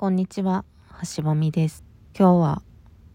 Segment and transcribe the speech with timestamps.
[0.00, 0.64] こんにちは、
[1.14, 1.84] 橋場美です。
[2.18, 2.62] 今日は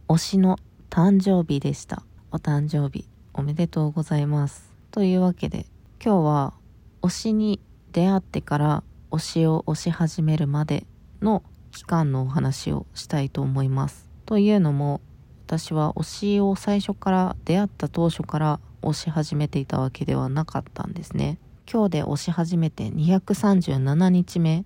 [0.07, 0.59] 推しの
[0.91, 2.03] 誕生日でした。
[2.31, 4.71] お誕生日おめでとうございます。
[4.91, 5.65] というわけで、
[5.99, 6.53] 今日は
[7.01, 7.59] 推しに
[7.91, 10.85] 出会ってから推しを推し始めるまで
[11.23, 14.07] の期間のお話をしたいと思います。
[14.27, 15.01] というのも、
[15.47, 21.39] 私は推しを最初から出会った当初から推し始めていたわけではなかったんですね。
[21.67, 24.65] 今日で推し始めて237日目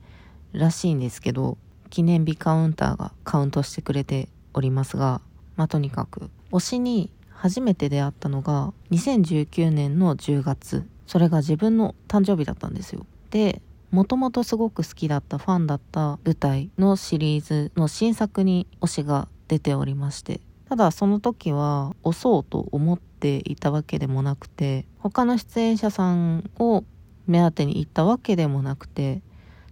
[0.52, 1.58] らしいんですけど、
[1.90, 5.22] 記念日カウンターがカウントしてくれておりますが、
[5.56, 10.86] まあ、とにかく推しに初めて出会ったのが2019年の10月。
[11.08, 13.06] それが自分の誕生日だったんですよ。
[13.32, 26.84] でもともとすごく好きだったファンだった舞台のシリーズの新作に推しが出ておりましてただその時は推そうと思っていたわけでもなくて他の出演者さんを
[27.26, 29.24] 目当てに行ったわけでもなくて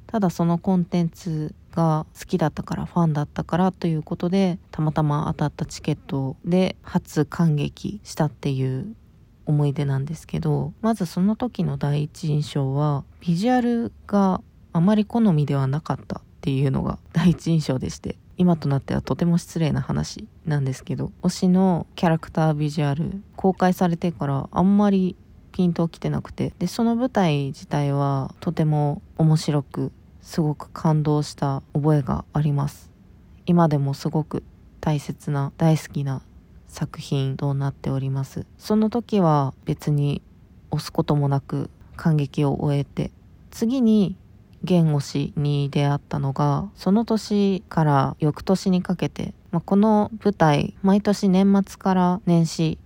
[0.07, 8.95] ただそのコンテンツが好きだったからファンだったからということでたまたま当たったチケットで初感激したっていう
[9.45, 14.41] 思い出なんですけどまずその時の第一印象はビジュアルが
[14.73, 25.15] あまり好みではなかったっていうのが第一印象でして今となってはとても失礼な話なんですけど推しのキャラクタービジュアル公開されてからあんまり
[25.51, 29.91] ピンときてなくてでその舞台自体はとても面白く
[30.27, 32.91] すごく感動した覚えがあります。
[33.45, 34.43] 今でもすごく
[34.81, 36.21] 大切な大好きな
[36.67, 38.45] 作品となっております。
[38.57, 40.21] その時は別に
[40.69, 43.11] 押すこともなく感激を終えて
[43.51, 44.17] 次に
[44.65, 52.77] 弦推しに出会ったのがその年から翌年にかけて、まあ、この舞台毎年年末から年始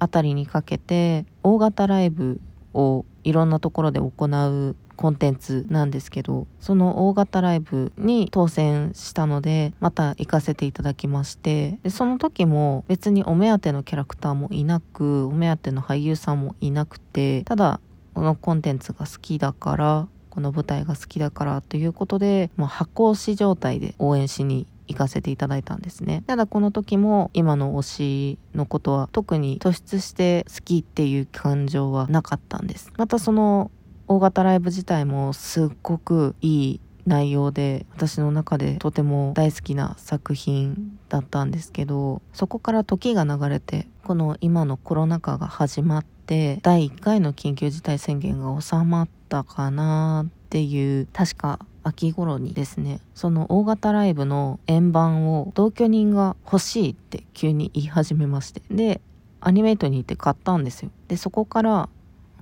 [0.00, 2.40] あたりにかけて大型ライブ
[2.74, 17.80] をいろんなところで行うコンテンツなんですけどその大型ライブに当選したのでまた行かせていただきましてでその時も別にお目当てのキャラクターもいなくお目当ての俳優さんもいなくてただ
[18.12, 26.24] このコンテンツが好きだからこの舞台が好きだからということで、まあ、箱推し状態で応援しに行かせていただいたんですね。
[26.26, 32.92] ただこの時も今の推しのことは特に突出して好きっていう感情はなかったんです。
[32.96, 33.70] またその
[34.08, 53.00] 大型ライブ自体もすっごくいい内容で私の中でとても大好きな作品だったんですけどそこから時が流れてこの今のコロナ禍が始まって第1回の緊急事態宣言が収まったかなっていう確か秋頃にですね。
[53.14, 58.62] その大型ライブの円盤を同居人が欲しいって急に言い始めまして。
[58.70, 59.00] で
[59.40, 60.90] アニメイトに行って買ったんですよ。
[61.06, 61.88] でそこから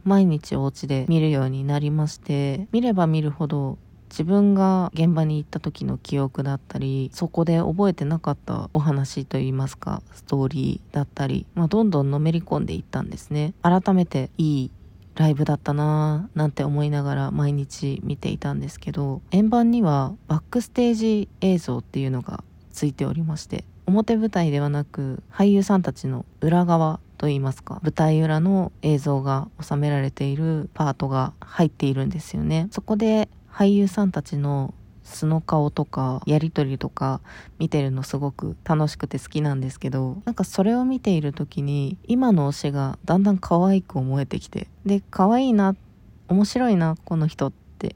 [0.06, 3.77] 毎日お家で見るようになりまして見れば見るほど
[4.09, 13.53] 自分が現場に行った時の記憶だったりそこで覚えてなかったお話といいますかストーリーだったり、まあ、どんどんのめり込んでいったんですね。
[13.62, 14.71] 改めていい
[15.16, 32.69] ライブだったなぁなんて思いながら毎日見ていたんですけど円盤にはバックステージ映像っていうのがついておりまして表舞台ではなく俳優さんたちの裏側といいますか舞台裏の映像が収められているパートが入っているんですよね。
[32.71, 34.75] そこで俳優さんたちの
[35.06, 37.21] 素の顔とかやり取りとか
[37.59, 45.75] 見てるのすごく楽しくて好きなんですけどなんかそれを見ている時に今の推しがだんだん可愛く思えてきてで可愛いな
[46.28, 47.94] 面白いなこの人って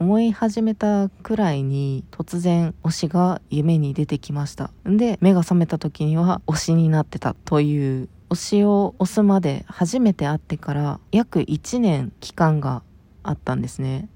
[0.00, 4.70] 思い始めたくらいに突然推しが夢に出てきました。
[4.84, 12.82] で目が覚めた時には推しになってたという推しを押すまで初めて会ってから約1年期間が
[13.22, 14.08] あったんですね。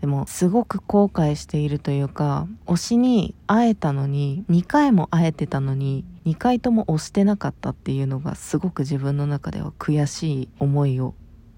[0.00, 11.14] でもすごく後悔しているというか推しに会えたのに2回も会えてたのに2回とも推してなかったっていうのがすごく自分の中では悔しい思いを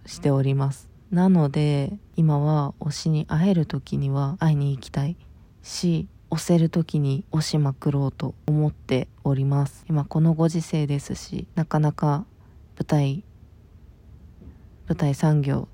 [0.07, 0.89] しております。
[1.11, 5.17] なので今は推しに会える時には会いに行きたい
[5.63, 9.85] し押せる時に押しまくろうと思っております。
[9.87, 12.25] 今このご時世ですしなかなか
[12.79, 13.23] 舞台
[14.89, 15.69] 舞台産業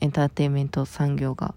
[0.00, 1.54] エンターテインメント産業が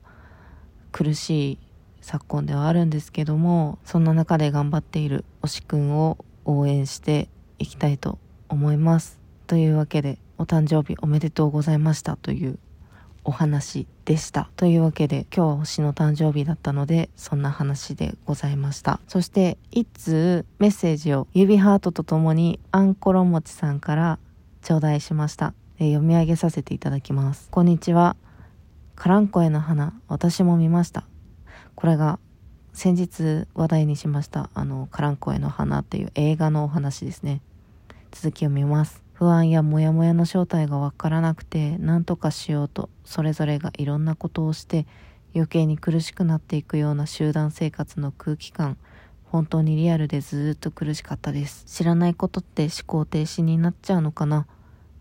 [0.91, 1.57] 苦しい
[2.01, 7.29] 昨今ではあるんですけどもそんな中で頑張っている推しくんを応援して
[7.59, 8.19] いきたいと
[8.49, 9.21] 思います。
[9.47, 12.59] というわけでお誕生日おめでとうございましたという
[13.27, 14.49] お話でした。
[14.55, 19.01] というわけで今日は推しの誕生日だったのでそんな話でございました。
[19.05, 24.17] そして一通メッセージを指ハートとともにあんころもちさんから
[24.61, 25.53] 頂戴しました。
[25.77, 27.49] 読み上げさせていただきます。
[27.51, 28.15] こんにちは。
[28.95, 31.03] カランコエの花私も見ました。
[31.75, 32.19] これが
[32.71, 37.41] 先日話題にしましたあのカランコエの花っていう映画のお話ですね。
[38.09, 39.06] 続きを見ます。
[39.17, 44.85] 不安やモヤモヤの正体がわからなくて何とかしようとそれぞれがいろんなことをして
[45.33, 48.77] 余計に苦しくなっていくような集団生活の空気感
[49.23, 51.65] 本当にリアルでずっと苦しかったです。
[51.65, 54.45] 知らないことって思考停止になっちゃうのかな？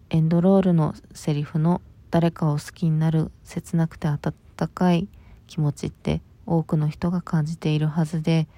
[0.08, 4.32] エンドロールのセリフの誰かを好きになる切なくて温
[4.72, 5.08] かい
[5.46, 8.48] 気持ちって多くの人が感じているはずで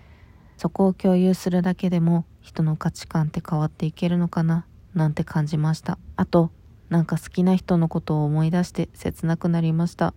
[0.56, 4.64] そこを共有するだけでも人の価値観って変わっていけるのかな？
[4.94, 5.99] なんて感じました。
[6.17, 6.50] あと
[6.88, 10.14] なんか好きな人のことを思い出して切なくなりました。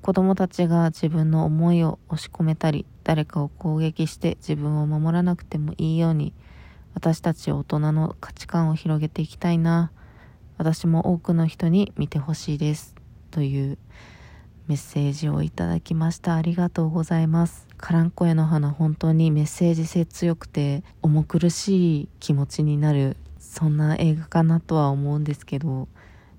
[0.00, 6.34] 子供たちが自分の思いを押し込めたり誰かを攻撃して自分を守らなくてもいいように
[6.94, 9.90] 私たち大人の価値観を広げていきたいな。
[10.58, 12.94] 私も多くの人に見てほしいです。
[13.30, 13.78] という
[14.68, 16.36] メッセージをいただきました。
[16.36, 17.66] ありがとうございます。
[17.78, 23.16] カランコエの花本当にメッセージ性強くて重苦しい気持ちになる
[23.52, 25.86] そんな映画かなとは思うんですけど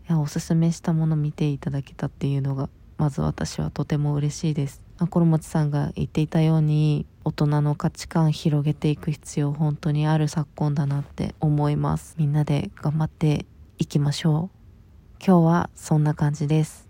[0.09, 4.81] いやおすすめしたもの見ていただけたっていうのがまず私はとても嬉しいです。
[5.11, 12.15] コロモチさんが言っていたように大人の価値観広げていく必要本当にある昨今だなって思います。
[12.17, 13.45] みんなで頑張って
[13.77, 15.23] いきましょう。
[15.23, 16.89] 今日はそんな感じです。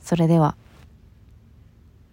[0.00, 0.56] それでは。